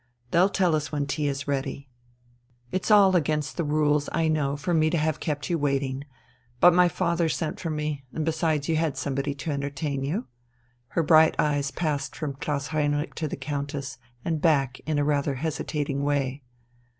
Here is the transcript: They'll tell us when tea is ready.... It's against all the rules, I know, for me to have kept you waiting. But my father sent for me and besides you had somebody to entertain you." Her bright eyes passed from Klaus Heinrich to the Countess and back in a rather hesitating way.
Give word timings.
They'll 0.31 0.49
tell 0.49 0.73
us 0.75 0.91
when 0.91 1.05
tea 1.05 1.27
is 1.27 1.47
ready.... 1.47 1.87
It's 2.71 2.89
against 2.89 3.53
all 3.53 3.61
the 3.67 3.71
rules, 3.71 4.09
I 4.11 4.29
know, 4.29 4.57
for 4.57 4.73
me 4.73 4.89
to 4.89 4.97
have 4.97 5.19
kept 5.19 5.47
you 5.47 5.59
waiting. 5.59 6.05
But 6.59 6.73
my 6.73 6.87
father 6.89 7.29
sent 7.29 7.59
for 7.59 7.69
me 7.69 8.03
and 8.11 8.25
besides 8.25 8.67
you 8.67 8.77
had 8.77 8.97
somebody 8.97 9.35
to 9.35 9.51
entertain 9.51 10.03
you." 10.03 10.25
Her 10.87 11.03
bright 11.03 11.35
eyes 11.37 11.69
passed 11.69 12.15
from 12.15 12.33
Klaus 12.33 12.69
Heinrich 12.69 13.13
to 13.13 13.27
the 13.27 13.37
Countess 13.37 13.99
and 14.25 14.41
back 14.41 14.79
in 14.87 14.97
a 14.97 15.03
rather 15.05 15.35
hesitating 15.35 16.01
way. 16.01 16.41